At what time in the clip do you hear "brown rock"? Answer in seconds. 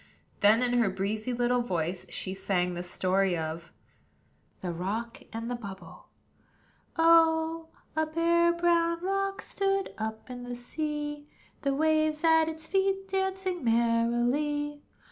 8.51-9.43